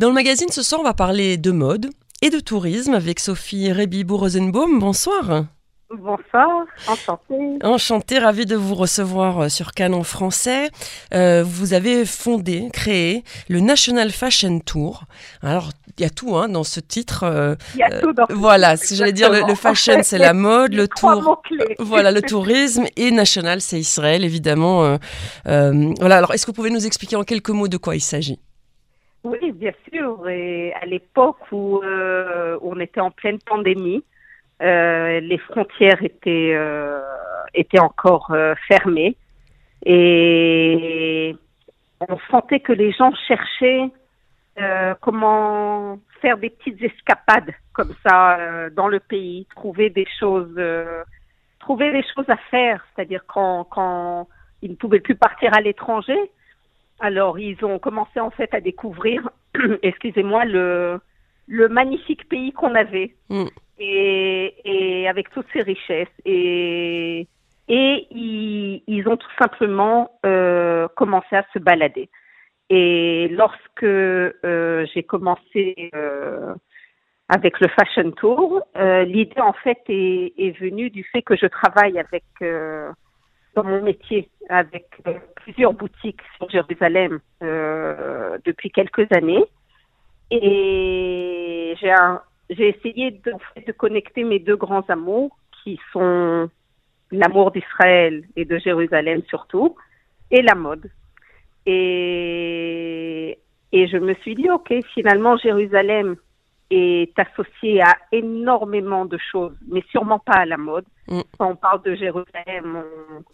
[0.00, 1.88] Dans le magazine ce soir, on va parler de mode
[2.20, 4.80] et de tourisme avec Sophie Rébibou-Rosenbaum.
[4.80, 5.44] Bonsoir.
[5.88, 7.58] Bonsoir, enchantée.
[7.62, 10.70] Enchantée, ravie de vous recevoir euh, sur Canon français.
[11.14, 15.04] Euh, vous avez fondé, créé le National Fashion Tour.
[15.42, 17.22] Alors, il y a tout hein, dans ce titre.
[17.22, 20.74] Euh, il y a tout dans Voilà, si j'allais dire, le, fashion, c'est la mode,
[20.74, 21.40] le tour.
[21.78, 24.98] Voilà, le tourisme et national, c'est Israël, évidemment.
[25.44, 28.40] voilà, alors est-ce que vous pouvez nous expliquer en quelques mots de quoi il s'agit?
[29.24, 30.28] Oui, bien sûr.
[30.28, 34.04] Et à l'époque où on était en pleine pandémie,
[34.62, 37.00] euh, les frontières étaient euh,
[37.54, 39.16] étaient encore euh, fermées
[39.84, 41.36] et
[42.08, 43.90] on sentait que les gens cherchaient
[45.00, 50.56] comment faire des petites escapades comme ça dans le pays, trouver des choses,
[51.58, 54.28] trouver des choses à faire, c'est-à-dire quand quand
[54.62, 56.30] ils ne pouvaient plus partir à l'étranger,
[57.04, 59.30] alors ils ont commencé en fait à découvrir,
[59.82, 61.00] excusez-moi, le
[61.46, 63.14] le magnifique pays qu'on avait.
[63.28, 63.46] Mm
[63.78, 66.08] et, et avec toutes ces richesses.
[66.24, 67.26] Et,
[67.68, 72.08] et ils, ils ont tout simplement euh, commencé à se balader.
[72.70, 76.54] Et lorsque euh, j'ai commencé euh,
[77.28, 81.98] avec le Fashion Tour, l'idée en fait est, est, venue du fait que je travaille
[81.98, 82.24] avec
[83.54, 89.44] dans mon métier avec euh, plusieurs boutiques sur Jérusalem depuis quelques années.
[90.30, 93.32] Et j'ai un, j'ai essayé de,
[93.66, 96.50] de, connecter mes deux grands amours, qui sont
[97.10, 99.76] l'amour d'Israël et de Jérusalem surtout,
[100.30, 100.90] et la mode.
[101.66, 103.38] Et,
[103.72, 106.16] et je me suis dit, OK, finalement, Jérusalem
[106.70, 110.84] est associé à énormément de choses, mais sûrement pas à la mode.
[111.08, 111.20] Mm.
[111.38, 113.24] Quand on parle de Jérusalem, on,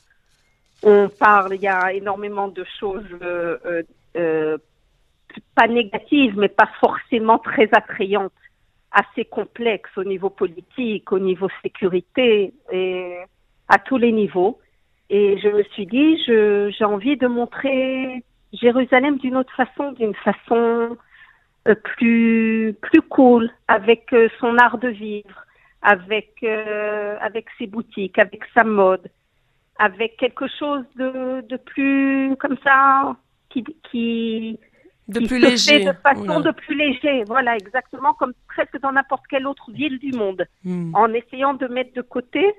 [0.82, 3.82] on, parle, il y a énormément de choses euh, euh,
[4.16, 4.58] euh
[5.54, 8.32] pas négatives, mais pas forcément très attrayantes
[8.90, 13.16] assez complexe au niveau politique, au niveau sécurité et
[13.68, 14.58] à tous les niveaux.
[15.08, 20.96] Et je me suis dit, j'ai envie de montrer Jérusalem d'une autre façon, d'une façon
[21.68, 25.44] euh, plus plus cool, avec euh, son art de vivre,
[25.82, 29.08] avec euh, avec ses boutiques, avec sa mode,
[29.80, 33.16] avec quelque chose de de plus comme ça
[33.48, 34.58] qui qui
[35.08, 35.84] de plus léger.
[35.84, 40.12] de façon de plus léger, voilà, exactement comme presque dans n'importe quelle autre ville du
[40.12, 40.94] monde, hmm.
[40.94, 42.54] en essayant de mettre de côté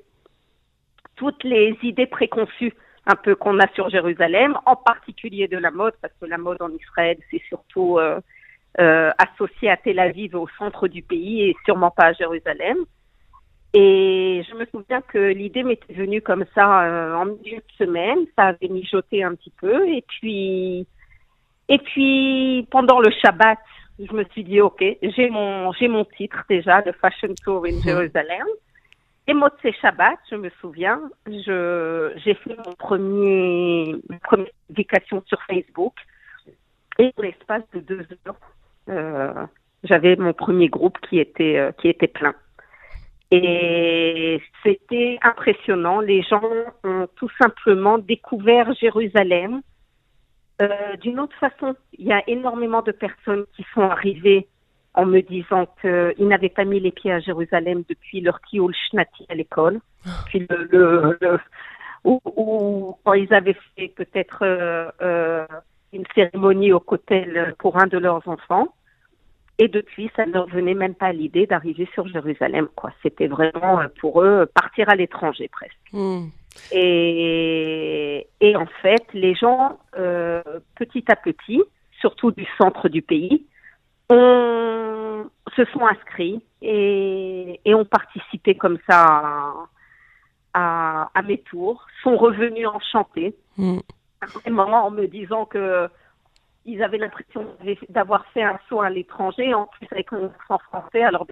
[1.15, 2.73] toutes les idées préconçues
[3.05, 6.61] un peu qu'on a sur Jérusalem, en particulier de la mode, parce que la mode
[6.61, 8.19] en Israël, c'est surtout euh,
[8.79, 12.77] euh, associé à Tel Aviv, au centre du pays, et sûrement pas à Jérusalem.
[13.73, 18.19] Et je me souviens que l'idée m'était venue comme ça euh, en milieu de semaine,
[18.37, 20.85] ça avait mijoté un petit peu, et puis
[21.71, 23.57] et puis, pendant le Shabbat,
[23.97, 27.75] je me suis dit, OK, j'ai mon, j'ai mon titre déjà de Fashion Tour in
[27.75, 27.81] mhm.
[27.81, 28.45] Jérusalem.
[29.25, 35.41] Et Motsé Shabbat, je me souviens, je, j'ai fait mon premier, ma première publication sur
[35.43, 35.93] Facebook.
[36.99, 38.35] Et pour l'espace de deux heures,
[38.89, 39.45] euh,
[39.85, 42.35] j'avais mon premier groupe qui était, euh, qui était plein.
[43.31, 46.01] Et c'était impressionnant.
[46.01, 46.41] Les gens
[46.83, 49.61] ont tout simplement découvert Jérusalem
[50.61, 54.47] euh, d'une autre façon, il y a énormément de personnes qui sont arrivées
[54.93, 59.25] en me disant qu'ils n'avaient pas mis les pieds à Jérusalem depuis leur kioul shnati
[59.29, 59.79] à l'école,
[60.25, 61.39] puis le, le,
[62.03, 65.47] ou, quand ils avaient fait peut-être euh, euh,
[65.93, 68.67] une cérémonie au cotel pour un de leurs enfants.
[69.61, 72.67] Et depuis, ça ne leur venait même pas à l'idée d'arriver sur Jérusalem.
[72.75, 75.77] Quoi, c'était vraiment pour eux partir à l'étranger presque.
[75.93, 76.29] Hmm.
[76.71, 80.41] Et, et en fait, les gens, euh,
[80.75, 81.61] petit à petit,
[81.99, 83.45] surtout du centre du pays,
[84.09, 89.53] ont, se sont inscrits et, et ont participé comme ça
[90.55, 93.77] à, à, mes tours, sont revenus enchantés, mm.
[94.47, 95.87] vraiment en me disant que
[96.65, 97.45] ils avaient l'impression
[97.89, 101.03] d'avoir fait un saut à l'étranger, en plus avec mon accent français.
[101.03, 101.25] Alors,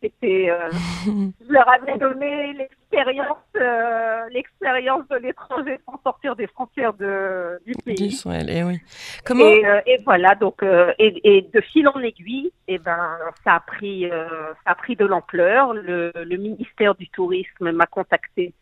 [0.00, 0.70] c'était, euh,
[1.06, 7.72] je leur avais donné l'expérience, euh, l'expérience de l'étranger sans sortir des frontières de, du
[7.84, 8.22] pays.
[8.26, 8.78] et eh oui.
[9.24, 9.44] Comment...
[9.44, 13.54] Et, euh, et, voilà, donc, et, et, de fil en aiguille, et eh ben, ça
[13.54, 15.74] a pris, ça a pris de l'ampleur.
[15.74, 18.52] Le, le ministère du Tourisme m'a contacté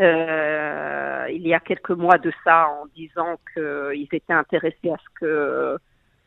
[0.00, 5.20] euh, il y a quelques mois de ça en disant qu'ils étaient intéressés à ce
[5.20, 5.78] que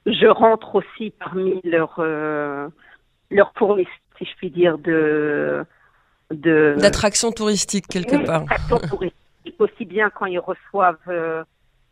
[0.05, 2.69] je rentre aussi parmi leurs euh,
[3.29, 3.51] leurs
[4.17, 5.65] si je puis dire, de
[6.31, 8.45] de d'attraction touristique quelque part.
[8.89, 9.15] touristique,
[9.59, 11.45] aussi bien quand ils reçoivent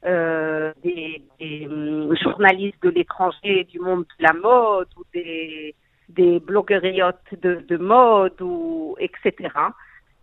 [0.06, 1.22] euh, des,
[1.70, 5.76] hum, journalistes de l'étranger, du monde de la mode ou des,
[6.10, 9.50] des blogueriotes de, de mode ou etc.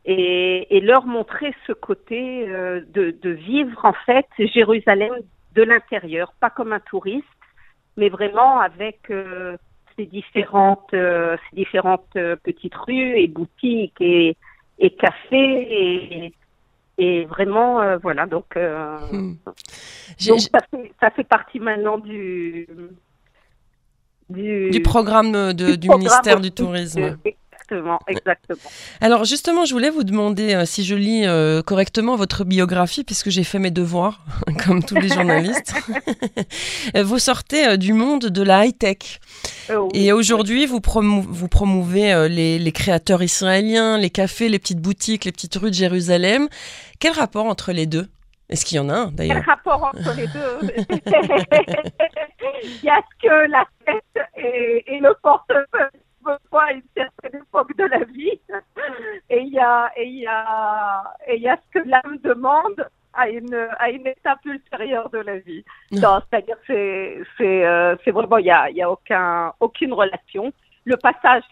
[0.04, 5.14] Et, et, leur montrer ce côté de, de vivre en fait Jérusalem
[5.54, 7.26] de l'intérieur, pas comme un touriste,
[7.96, 9.56] mais vraiment avec euh,
[9.96, 14.36] ces différentes, euh, ces différentes euh, petites rues et boutiques et,
[14.78, 16.34] et cafés et,
[16.98, 19.34] et vraiment voilà donc, hmm.
[20.26, 22.68] donc ça, fait, ça, fait, partie maintenant du
[24.28, 27.18] du, du programme de, du, ministère du tourisme.
[27.62, 28.70] Exactement, exactement.
[29.00, 33.30] Alors justement, je voulais vous demander euh, si je lis euh, correctement votre biographie, puisque
[33.30, 34.20] j'ai fait mes devoirs,
[34.66, 35.74] comme tous les journalistes.
[36.94, 39.20] vous sortez euh, du monde de la high-tech.
[39.94, 45.32] Et aujourd'hui, vous, vous, promouvez les, les, créateurs israéliens, les cafés, les petites boutiques, les
[45.32, 46.48] petites rues de Jérusalem.
[46.98, 48.08] Quel rapport entre les deux?
[48.50, 49.36] Est-ce qu'il y en a un d'ailleurs?
[49.36, 50.72] Quel rapport entre les deux?
[52.64, 57.84] Il y a que la tête et, et le portefeuille à une certaine époque de
[57.84, 58.40] la vie.
[59.30, 62.18] Et il y a, et il y a, et il y a ce que l'âme
[62.22, 65.64] demande à une, à une étape ultérieure de la vie.
[65.90, 70.52] c'est-à-dire c'est, c'est, euh, c'est vraiment, il y a, il y a aucun, aucune relation.
[70.84, 71.42] Le passage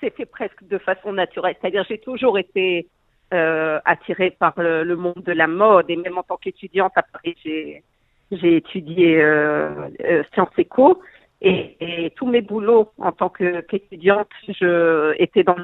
[0.00, 1.56] s'est fait presque de façon naturelle.
[1.60, 2.86] C'est-à-dire, j'ai toujours été
[3.34, 7.36] euh, attirée par le, monde de la mode et même en tant qu'étudiante à Paris,
[7.44, 7.82] j'ai,
[8.30, 11.02] j'ai étudié euh, euh sciences éco
[11.40, 15.56] et, et, tous mes boulots en tant qu'étudiante, je étais dans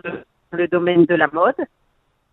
[0.53, 1.56] le, domaine de la mode.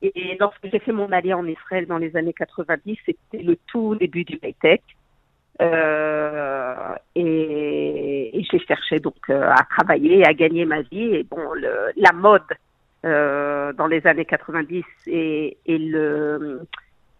[0.01, 3.95] Et lorsque j'ai fait mon allié en Israël dans les années 90, c'était le tout
[3.95, 4.81] début du high-tech.
[5.61, 11.15] Euh, et, et j'ai cherché donc euh, à travailler, à gagner ma vie.
[11.15, 12.41] Et bon, le, la mode
[13.05, 16.61] euh, dans les années 90 et, et le,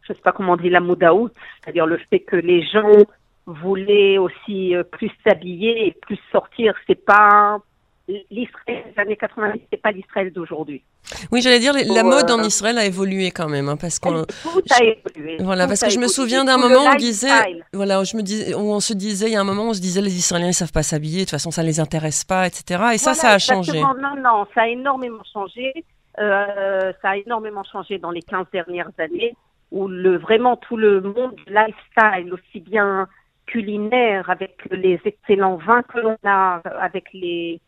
[0.01, 1.31] je sais pas comment on dit, la modaout,
[1.62, 3.06] c'est-à-dire le fait que les gens
[3.51, 6.74] voulait aussi euh, plus s'habiller et plus sortir.
[6.88, 7.59] C'est pas
[8.07, 10.83] l'Israël des années 90, c'est pas l'Israël d'aujourd'hui.
[11.31, 14.24] Oui, j'allais dire, la mode en euh, Israël a évolué quand même, hein, parce qu'on.
[14.24, 15.38] Tout a évolué.
[15.39, 17.30] Voilà, parce que je me souviens d'un moment où on disait,
[17.74, 19.74] voilà, je me dis, où on se disait, il y a un moment où on
[19.74, 22.47] se disait, les Israéliens ils savent pas s'habiller, de toute façon ça les intéresse pas,
[22.47, 22.83] etc.
[22.94, 23.81] Et ça, ça a changé.
[23.81, 25.86] Non, non, ça a énormément changé.
[26.19, 29.36] Euh, ça a énormément changé dans les 15 dernières années,
[29.71, 33.07] où le vraiment tout le monde lifestyle, aussi bien
[33.45, 37.59] culinaire, avec les excellents vins que l'on a, avec les,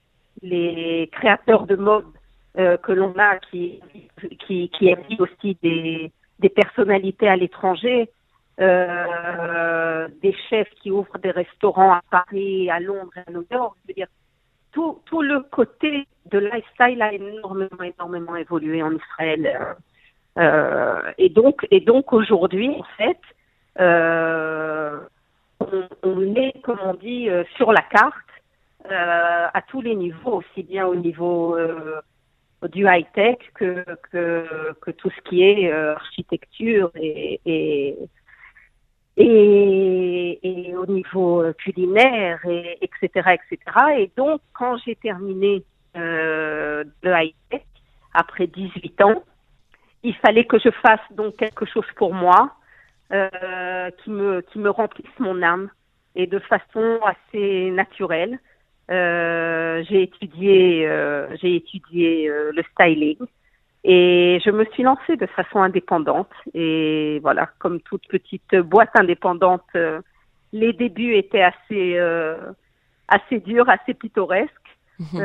[1.11, 2.05] créateurs de mode
[2.57, 3.81] euh, que l'on a, qui,
[4.45, 8.09] qui, qui aussi des, des personnalités à l'étranger,
[8.59, 13.75] euh, des chefs qui ouvrent des restaurants à Paris, à Londres à New York.
[13.83, 14.07] Je veux dire,
[14.71, 19.75] tout, tout le côté de lifestyle a énormément, énormément évolué en Israël.
[20.37, 23.19] Euh, et donc, et donc aujourd'hui, en fait,
[23.79, 24.99] euh,
[26.03, 28.13] on, est, comme on dit, euh, sur la carte
[28.91, 32.01] euh, à tous les niveaux, aussi bien au niveau euh,
[32.71, 37.97] du high-tech que, que, tout ce qui est architecture et, et,
[39.17, 43.59] et, au niveau culinaire, et, etc., etc.
[43.97, 45.63] Et donc, quand j'ai terminé
[45.95, 47.63] le high-tech,
[48.13, 49.23] après 18 ans,
[50.03, 52.55] il fallait que je fasse donc quelque chose pour moi,
[53.13, 55.69] euh, qui me qui me remplissent mon âme
[56.15, 58.39] et de façon assez naturelle.
[58.89, 63.17] Euh, j'ai étudié euh, j'ai étudié le styling
[63.83, 69.77] et je me suis lancée de façon indépendante et voilà comme toute petite boîte indépendante
[70.51, 71.99] les débuts étaient assez
[73.09, 74.51] assez durs assez pittoresques
[74.99, 75.23] mhm.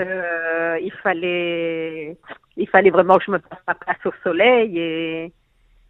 [0.82, 2.18] il fallait
[2.58, 5.32] il fallait vraiment que je me passe ma place au soleil et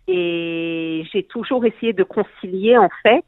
[0.09, 3.25] et j'ai toujours essayé de concilier en fait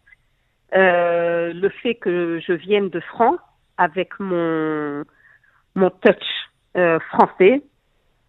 [0.75, 3.41] euh, le fait que je vienne de France
[3.77, 5.05] avec mon
[5.75, 6.25] mon touch
[6.77, 7.63] euh, français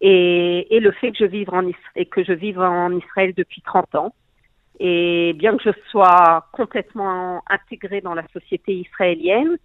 [0.00, 1.62] et, et, le fait que je vive en
[1.96, 4.14] et que je vive en Israël depuis 30 ans.
[4.80, 9.56] Et bien que je sois complètement intégrée dans la société israélienne,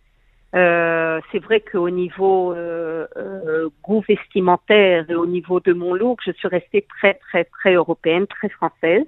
[0.56, 6.20] euh, c'est vrai qu'au niveau euh, euh, goût vestimentaire et au niveau de mon look,
[6.26, 9.06] je suis restée très très très européenne, très française.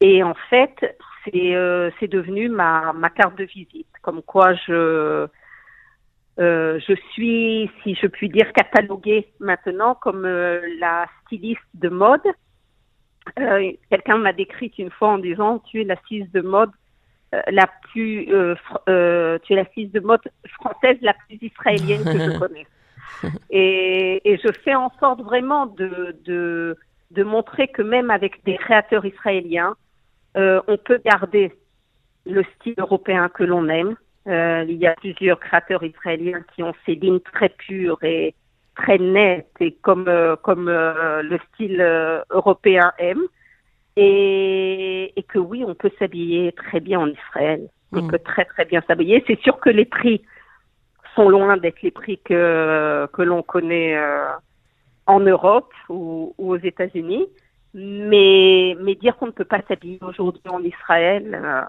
[0.00, 5.28] Et en fait, c'est euh, c'est devenu ma ma carte de visite, comme quoi je
[6.40, 12.22] euh, je suis, si je puis dire, cataloguée maintenant comme la styliste de mode.
[13.90, 16.77] Quelqu'un m'a décrite une fois en disant tu es la styliste de mode euh,
[17.32, 18.54] la plus, euh,
[18.88, 20.20] euh, tu es la fille de mode
[20.60, 22.66] française la plus israélienne que je connais.
[23.50, 26.76] Et, et, je fais en sorte vraiment de, de,
[27.10, 29.74] de montrer que même avec des créateurs israéliens,
[30.36, 31.52] euh, on peut garder
[32.26, 33.96] le style européen que l'on aime.
[34.26, 38.34] Euh, il y a plusieurs créateurs israéliens qui ont ces lignes très pures et
[38.76, 41.80] très nettes et comme euh, comme euh, le style
[42.30, 43.22] européen aime.
[44.00, 47.68] Et, et, que oui, on peut s'habiller très bien en Israël.
[47.92, 48.10] On mm.
[48.10, 49.24] peut très très bien s'habiller.
[49.26, 50.22] C'est sûr que les prix
[51.14, 53.98] sont loin d'être les prix que que l'on connaît
[55.06, 57.26] en Europe ou, ou aux États-Unis.
[57.74, 61.62] Mais, mais dire qu'on ne peut pas s'habiller aujourd'hui en Israël, euh,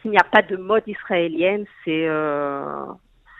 [0.00, 2.86] qu'il n'y a pas de mode israélienne, c'est euh,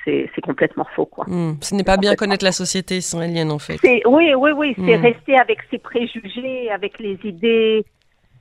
[0.05, 1.07] c'est complètement faux.
[1.07, 1.25] Quoi.
[1.27, 1.57] Hmm.
[1.61, 3.79] ce n'est pas bien connaître la société israélienne, en fait.
[3.83, 4.75] Oui, oui, oui.
[4.77, 5.03] C'est hmm.
[5.03, 7.85] rester avec ses préjugés, avec les idées,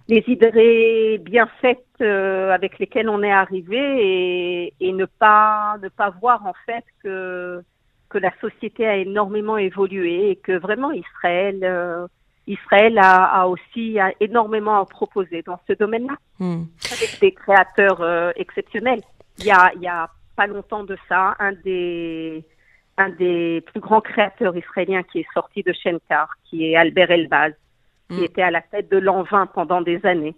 [0.07, 5.89] les idées bien faites euh, avec lesquelles on est arrivé et, et, ne, pas, ne
[5.89, 7.61] pas voir, en fait, que,
[8.09, 12.07] que la société a énormément évolué et que vraiment Israël euh,
[12.45, 16.63] Israël a, aussi énormément à proposer dans ce domaine-là, hmm.
[16.91, 19.01] avec des créateurs euh, exceptionnels.
[19.39, 22.43] Il y a, il y a pas longtemps de ça, un des,
[22.97, 27.53] un des plus grands créateurs israéliens qui est sorti de Shenkar, qui est Albert Elbaz,
[28.09, 28.23] qui hmm.
[28.23, 30.35] était à la tête de l'an 20 pendant des années.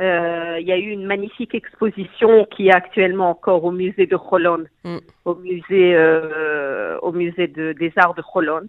[0.00, 4.16] Euh, il y a eu une magnifique exposition qui est actuellement encore au musée de
[4.16, 4.98] Holon, hmm.
[5.24, 8.68] au musée, euh, au musée de, des arts de Holon.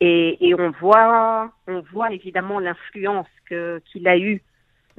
[0.00, 4.42] Et, et, on voit, on voit évidemment l'influence qu'il a eue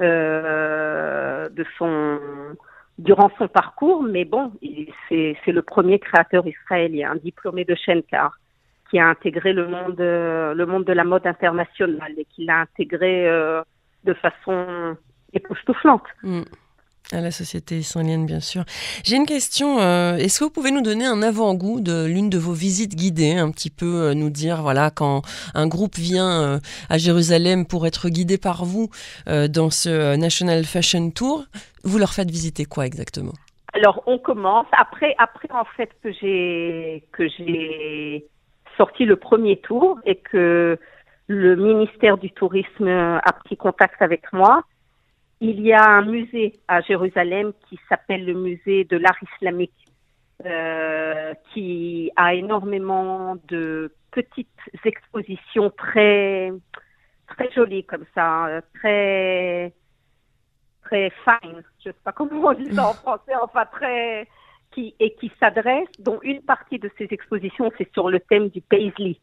[0.02, 2.20] euh, de son
[3.00, 4.52] durant son parcours, mais bon,
[5.08, 8.38] c'est le premier créateur israélien, diplômé de Shenkar,
[8.90, 13.28] qui a intégré le monde le monde de la mode internationale et qui l'a intégré
[13.28, 13.62] euh,
[14.04, 14.98] de façon
[15.34, 16.08] époustouflante.
[16.24, 16.44] Mm
[17.12, 18.64] à la société israélienne, bien sûr.
[19.04, 19.80] J'ai une question.
[19.80, 23.36] Euh, est-ce que vous pouvez nous donner un avant-goût de l'une de vos visites guidées,
[23.36, 25.24] un petit peu euh, nous dire, voilà, quand
[25.56, 28.90] un groupe vient euh, à Jérusalem pour être guidé par vous
[29.28, 31.46] dans ce National Fashion Tour,
[31.84, 33.34] vous leur faites visiter quoi exactement?
[33.74, 38.26] Alors, on commence après, après en fait que j'ai que j'ai
[38.78, 40.78] sorti le premier tour et que
[41.28, 44.64] le ministère du Tourisme a pris contact avec moi.
[45.42, 49.86] Il y a un musée à Jérusalem qui s'appelle le musée de l'art islamique,
[50.46, 54.48] euh, qui a énormément de petites
[54.84, 56.52] expositions très
[57.28, 59.74] très jolies comme ça, très
[60.84, 64.28] très fine, je sais pas comment on dit ça en français, enfin très
[64.72, 68.62] qui et qui s'adresse, dont une partie de ces expositions c'est sur le thème du
[68.62, 69.18] paisley,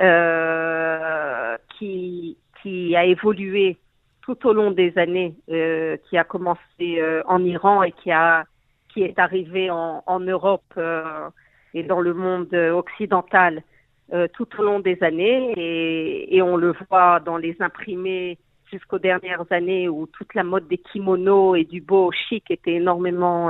[0.00, 3.78] euh, qui qui a évolué
[4.24, 8.44] tout au long des années, euh, qui a commencé euh, en Iran et qui a
[8.88, 11.28] qui est arrivé en, en Europe euh,
[11.74, 13.62] et dans le monde occidental
[14.12, 18.38] euh, tout au long des années et, et, on le voit dans les imprimés
[18.70, 23.48] jusqu'aux dernières années où toute la mode des kimonos et du beau chic était énormément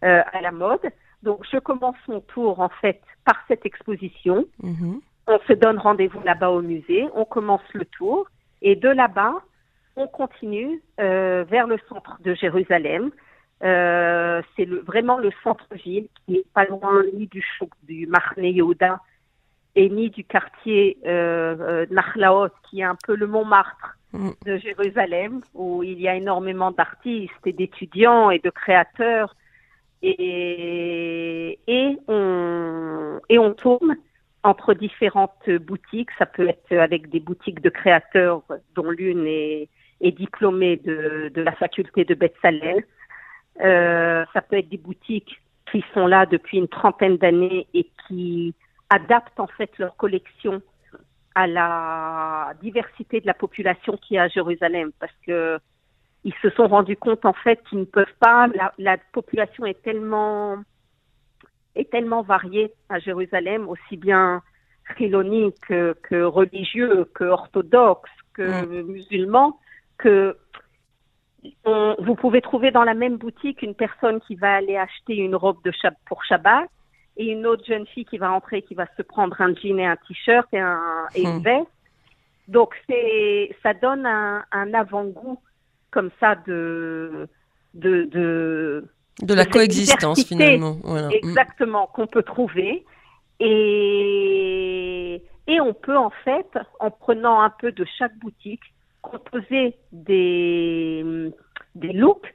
[0.00, 0.86] à la mode.
[1.22, 4.46] Donc je commence mon tour en fait par cette exposition.
[4.62, 5.00] Mm-hmm.
[5.26, 8.26] On se donne rendez-vous là-bas au musée, on commence le tour
[8.62, 9.42] et de là-bas
[9.96, 13.10] on continue euh, vers le centre de Jérusalem.
[13.62, 17.44] Euh, c'est le, vraiment le centre-ville qui n'est pas loin ni du
[17.84, 19.00] du Mahne Yehuda
[19.76, 24.30] et ni du quartier euh, euh qui est un peu le Montmartre mm.
[24.44, 29.34] de Jérusalem, où il y a énormément d'artistes et d'étudiants et de créateurs.
[30.02, 33.96] Et, et, on, et on tourne
[34.42, 36.10] entre différentes boutiques.
[36.18, 38.42] Ça peut être avec des boutiques de créateurs,
[38.74, 39.70] dont l'une est
[40.04, 42.84] est diplômé de, de la faculté de Betsalel.
[43.60, 48.54] Euh, ça peut être des boutiques qui sont là depuis une trentaine d'années et qui
[48.90, 50.60] adaptent en fait leur collection
[51.34, 55.58] à la diversité de la population qui est à Jérusalem parce que
[56.22, 59.82] ils se sont rendus compte en fait qu'ils ne peuvent pas la, la population est
[59.82, 60.58] tellement
[61.74, 64.42] est tellement variée à Jérusalem aussi bien
[64.96, 68.82] chilonique que, que religieux que orthodoxe que mm.
[68.86, 69.58] musulmans
[70.04, 70.36] que
[71.98, 75.58] vous pouvez trouver dans la même boutique une personne qui va aller acheter une robe
[75.64, 75.72] de
[76.06, 76.68] pour Shabbat
[77.16, 79.86] et une autre jeune fille qui va entrer qui va se prendre un jean et
[79.86, 81.42] un t-shirt et, un, et une hmm.
[81.42, 81.70] veste.
[82.48, 85.40] Donc c'est ça donne un, un avant-goût
[85.90, 87.28] comme ça de
[87.74, 88.88] de de,
[89.22, 90.76] de la coexistence finalement.
[90.82, 91.08] Voilà.
[91.08, 91.12] Hmm.
[91.22, 92.84] Exactement qu'on peut trouver
[93.40, 98.73] et et on peut en fait en prenant un peu de chaque boutique
[99.10, 101.30] composer des,
[101.74, 102.32] des looks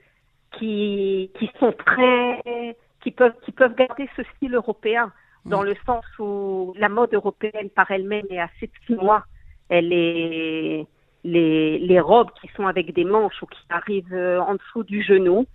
[0.57, 5.11] qui, qui sont très, qui peuvent, qui peuvent garder ce style européen
[5.45, 9.23] dans le sens où la mode européenne par elle-même est assez chinoise.
[9.69, 10.85] Elle est,
[11.23, 15.01] les, les robes qui sont avec des manches ou qui arrivent euh, en dessous du
[15.01, 15.45] genou,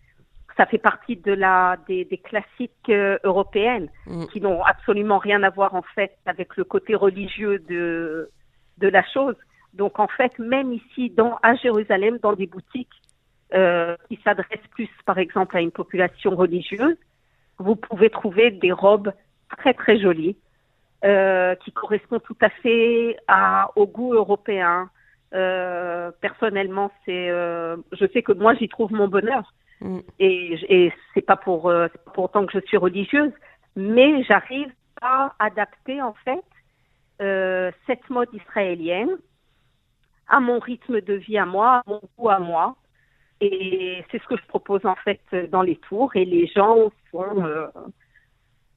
[0.57, 4.27] ça fait partie de la des, des classiques euh, européennes Mm.
[4.27, 8.31] qui n'ont absolument rien à voir en fait avec le côté religieux de
[8.79, 9.37] de la chose.
[9.75, 12.89] Donc en fait, même ici dans à Jérusalem, dans des boutiques
[13.53, 16.97] euh, qui s'adressent plus, par exemple, à une population religieuse,
[17.59, 19.13] vous pouvez trouver des robes
[19.57, 20.37] très très jolies
[21.05, 24.91] euh, qui correspondent tout à fait à, au goût européen.
[25.35, 29.99] Euh, personnellement, c'est, euh, je sais que moi j'y trouve mon bonheur Mm.
[30.19, 33.33] et, et c'est pas pour, euh, pour autant que je suis religieuse,
[33.77, 36.45] mais j'arrive à adapter en fait
[37.21, 39.11] euh, cette mode israélienne
[40.29, 42.77] à mon rythme de vie à moi, à mon goût à moi.
[43.41, 46.15] Et c'est ce que je propose en fait dans les tours.
[46.17, 46.77] Et les gens
[47.11, 47.67] sont, euh,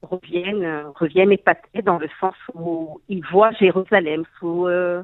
[0.02, 5.02] reviennent, euh, reviennent épatés dans le sens où ils voient Jérusalem sous, euh,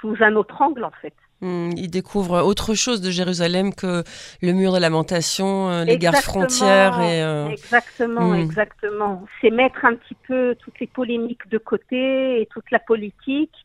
[0.00, 1.14] sous un autre angle en fait.
[1.40, 4.02] Mm, Ils découvrent autre chose de Jérusalem que
[4.42, 6.22] le mur de lamentation, euh, les Exactement.
[6.46, 7.22] frontières et.
[7.22, 8.34] euh, Exactement, Hmm.
[8.36, 9.24] exactement.
[9.40, 13.63] C'est mettre un petit peu toutes les polémiques de côté et toute la politique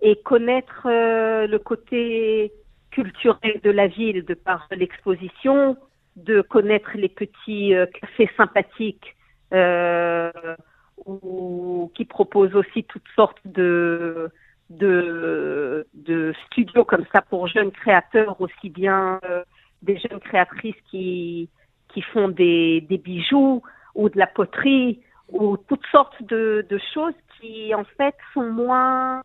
[0.00, 2.52] et connaître euh, le côté
[2.90, 5.76] culturel de la ville de par l'exposition,
[6.16, 9.16] de connaître les petits euh, cafés sympathiques
[9.52, 10.30] euh,
[11.06, 14.30] ou qui proposent aussi toutes sortes de
[14.70, 19.42] de, de studios comme ça pour jeunes créateurs, aussi bien euh,
[19.82, 21.48] des jeunes créatrices qui
[21.88, 23.62] qui font des, des bijoux
[23.94, 25.00] ou de la poterie
[25.30, 29.22] ou toutes sortes de, de choses qui en fait sont moins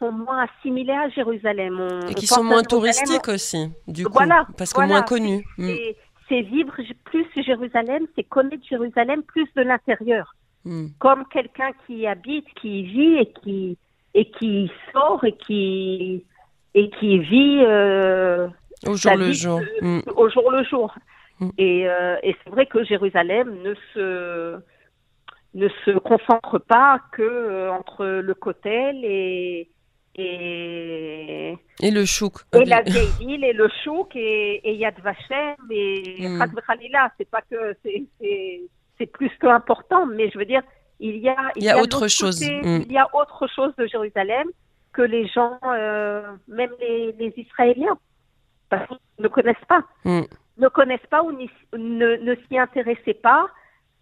[0.00, 1.78] sont moins assimilées à Jérusalem.
[1.80, 4.94] On- Et qui on sont moins touristiques aussi, du coup, Voilà, parce que voilà.
[4.94, 5.44] moins connus.
[5.58, 5.66] Mm.
[5.68, 5.96] C'est
[6.28, 10.86] c'est vivre plus Jérusalem, c'est connaître Jérusalem plus de l'intérieur Mm.
[10.98, 13.78] comme quelqu'un qui habite, qui vit et qui
[14.14, 16.24] et qui sort et qui
[16.74, 18.46] et qui vit euh,
[18.86, 19.60] Au sa jour le jour.
[19.60, 20.02] de- Mm.
[20.16, 20.94] au jour le jour.
[21.40, 21.48] Mm.
[21.58, 24.60] Et, euh, et c'est vrai que Jérusalem ne se
[25.54, 29.68] ne se concentre pas que euh, entre le Kotel et
[30.16, 32.34] et, Et le chouk.
[32.54, 36.44] et la vieille ville et le chouk et, et Yad Vashem et Mm.
[37.18, 37.76] C'est pas que
[38.98, 40.62] c'est plus que important, mais je veux dire
[40.98, 42.40] il y a Il y a autre chose.
[42.40, 42.82] côté, Mm.
[42.86, 44.48] Il y a autre chose de Jérusalem
[44.92, 47.96] que les gens, euh, même les, les Israéliens,
[48.68, 50.22] parce qu'ils ne connaissent pas Mm.
[50.58, 53.46] ne connaissent pas ou ne, ne s'y intéressaient pas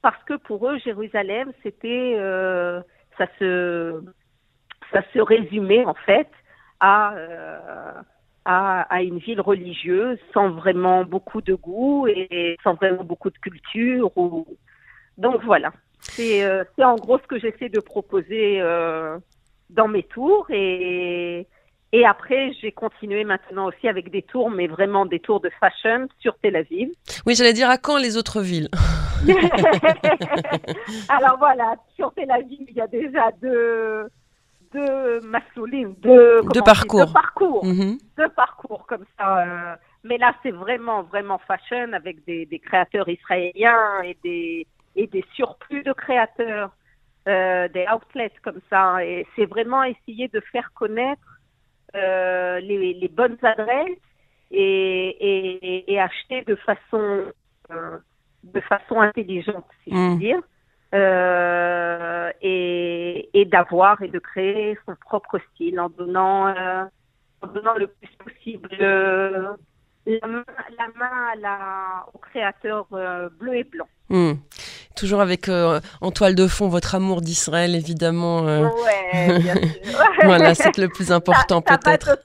[0.02, 2.80] parce que pour eux Jérusalem c'était euh,
[3.16, 4.02] ça se
[4.92, 6.29] ça se résumait en fait
[6.81, 7.92] à, euh,
[8.44, 13.38] à à une ville religieuse sans vraiment beaucoup de goût et sans vraiment beaucoup de
[13.38, 14.46] culture ou
[15.16, 19.18] donc voilà c'est euh, en gros ce que j'essaie de proposer euh,
[19.70, 21.46] dans mes tours et
[21.92, 26.07] et après, j'ai continué maintenant aussi avec des tours, mais vraiment des tours de fashion
[26.18, 26.90] sur Tel Aviv.
[27.24, 28.68] Oui, j'allais dire à quand les autres villes?
[31.09, 34.07] Alors voilà, sur Tel Aviv, il y a déjà deux,
[34.72, 37.07] deux massouline, deux, comment on dit, parcours.
[37.07, 37.98] deux parcours, Mhm.
[38.16, 39.42] deux parcours comme ça.
[39.72, 39.76] euh.
[40.04, 45.24] mais là, c'est vraiment, vraiment fashion avec des, des créateurs israéliens et des, et des
[45.35, 46.70] surplus de créateurs,
[47.28, 49.04] euh, des outlets comme ça.
[49.04, 51.38] Et c'est vraiment essayer de faire connaître
[51.94, 53.98] euh, les, les bonnes adresses
[54.50, 57.24] et, et, et acheter de façon
[58.44, 60.16] de façon intelligente, si je Mm.
[60.16, 60.40] puis dire,
[60.94, 66.85] euh, et, et d'avoir et de créer son propre style en donnant euh,
[67.42, 69.48] en donnant le plus possible euh,
[70.07, 70.44] la main,
[70.79, 72.87] la main à la, au créateur
[73.38, 73.87] bleu et blanc.
[74.09, 74.33] Mm.
[74.96, 78.40] Toujours avec en toile de fond votre amour d'Israël, évidemment.
[78.42, 80.01] Ouais, bien sûr.
[80.24, 82.18] voilà, c'est le plus important peut-être.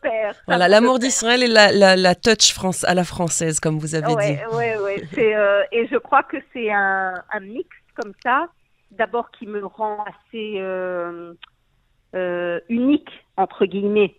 [0.47, 4.07] Voilà, l'amour d'Israël et la, la, la touch France à la française, comme vous avez
[4.07, 4.39] dit.
[4.53, 8.47] Ouais, ouais, euh, et je crois que c'est un, un mix comme ça,
[8.91, 11.33] d'abord qui me rend assez euh,
[12.15, 14.15] euh, unique, entre guillemets,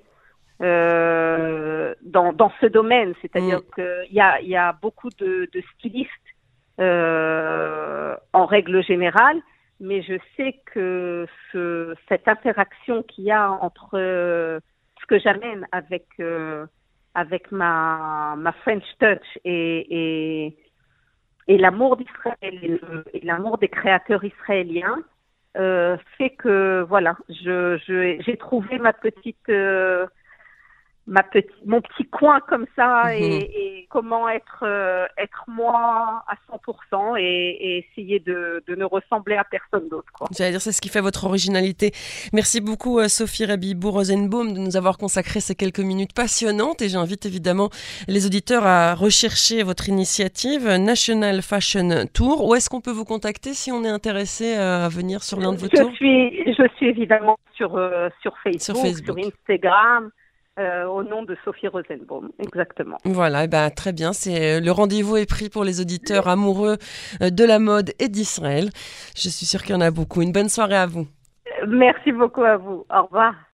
[0.62, 3.14] euh, dans, dans ce domaine.
[3.22, 3.74] C'est-à-dire Mm.
[3.74, 6.10] qu'il y a, y a beaucoup de, de stylistes
[6.78, 9.40] en règle générale,
[9.78, 16.06] mais je sais que ce, cette interaction qu'il y a entre ce que j'amène avec
[17.14, 19.86] avec ma ma French touch et
[20.46, 20.56] et,
[21.48, 22.80] et l'amour d'Israël
[23.12, 24.98] et l'amour des créateurs israéliens
[25.56, 30.06] euh, fait que voilà, je je- j'ai trouvé ma petite euh,
[31.06, 33.12] ma petite, mon petit coin comme ça Mhm.
[33.22, 33.36] et,
[33.82, 39.36] et comment être, euh, être moi à 100% et, et essayer de, de ne ressembler
[39.36, 40.10] à personne d'autre.
[40.12, 40.26] Quoi.
[40.36, 41.92] J'allais dire, c'est ce qui fait votre originalité.
[42.32, 46.80] Merci beaucoup, euh, Sophie Rabibou Rosenbaum, de nous avoir consacré ces quelques minutes passionnantes.
[46.82, 47.68] Et j'invite évidemment
[48.08, 52.46] les auditeurs à rechercher votre initiative National Fashion Tour.
[52.48, 55.52] Où est-ce qu'on peut vous contacter si on est intéressé euh, à venir sur l'un
[55.52, 55.90] de vos tours?
[55.90, 59.18] Je suis, je suis évidemment sur, euh, sur, Facebook, Sur Facebook.
[59.20, 60.10] sur Instagram,
[60.58, 62.96] euh, au nom de Sophie Rosenbaum, exactement.
[63.04, 64.12] Voilà, eh ben, très bien.
[64.12, 66.76] C'est le rendez-vous est pris pour les auditeurs amoureux
[67.22, 68.70] euh, de la mode et d'Israël.
[69.16, 70.22] Je suis sûre qu'il y en a beaucoup.
[70.22, 71.06] Une bonne soirée à vous.
[71.66, 72.86] Merci beaucoup à vous.
[72.88, 73.34] Au revoir.